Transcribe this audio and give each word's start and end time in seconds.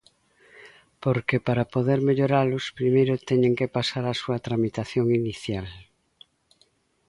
Porque, 1.03 1.37
para 1.47 1.69
poder 1.73 1.99
melloralos, 2.07 2.65
primeiro 2.79 3.15
teñen 3.29 3.53
que 3.59 3.71
pasar 3.77 4.05
a 4.07 4.17
súa 4.21 4.37
tramitación 4.47 5.05
inicial. 5.21 5.67